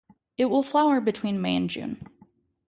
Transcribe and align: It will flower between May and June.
It 0.35 0.45
will 0.45 0.63
flower 0.63 0.99
between 0.99 1.39
May 1.43 1.55
and 1.57 1.69
June. 1.69 2.07